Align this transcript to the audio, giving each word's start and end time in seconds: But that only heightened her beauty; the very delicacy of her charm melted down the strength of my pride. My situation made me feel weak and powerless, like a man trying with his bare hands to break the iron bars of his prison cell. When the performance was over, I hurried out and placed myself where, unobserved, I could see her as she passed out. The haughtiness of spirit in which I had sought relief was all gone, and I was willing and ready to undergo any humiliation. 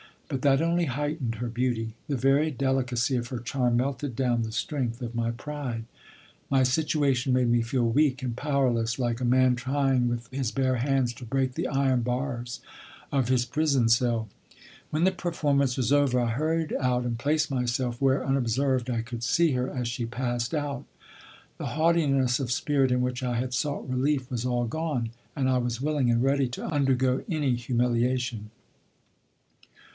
But 0.29 0.41
that 0.43 0.61
only 0.63 0.85
heightened 0.85 1.35
her 1.35 1.49
beauty; 1.49 1.93
the 2.07 2.15
very 2.15 2.49
delicacy 2.49 3.17
of 3.17 3.27
her 3.27 3.37
charm 3.37 3.77
melted 3.77 4.15
down 4.15 4.41
the 4.41 4.53
strength 4.53 5.01
of 5.01 5.13
my 5.13 5.29
pride. 5.31 5.83
My 6.49 6.63
situation 6.63 7.33
made 7.33 7.49
me 7.49 7.61
feel 7.61 7.83
weak 7.87 8.23
and 8.23 8.35
powerless, 8.35 8.97
like 8.97 9.19
a 9.19 9.25
man 9.25 9.55
trying 9.55 10.07
with 10.07 10.27
his 10.31 10.51
bare 10.51 10.77
hands 10.77 11.13
to 11.15 11.25
break 11.25 11.53
the 11.53 11.67
iron 11.67 12.01
bars 12.01 12.61
of 13.11 13.27
his 13.27 13.45
prison 13.45 13.89
cell. 13.89 14.29
When 14.89 15.03
the 15.03 15.11
performance 15.11 15.75
was 15.77 15.91
over, 15.91 16.19
I 16.21 16.31
hurried 16.31 16.73
out 16.79 17.03
and 17.03 17.19
placed 17.19 17.51
myself 17.51 18.01
where, 18.01 18.25
unobserved, 18.25 18.89
I 18.89 19.01
could 19.01 19.23
see 19.23 19.51
her 19.51 19.69
as 19.69 19.87
she 19.87 20.05
passed 20.05 20.55
out. 20.55 20.85
The 21.57 21.75
haughtiness 21.75 22.39
of 22.39 22.51
spirit 22.53 22.91
in 22.91 23.01
which 23.01 23.21
I 23.21 23.35
had 23.37 23.53
sought 23.53 23.87
relief 23.87 24.31
was 24.31 24.45
all 24.45 24.65
gone, 24.65 25.11
and 25.35 25.49
I 25.49 25.57
was 25.57 25.81
willing 25.81 26.09
and 26.09 26.23
ready 26.23 26.47
to 26.51 26.65
undergo 26.65 27.23
any 27.29 27.53
humiliation. 27.55 28.49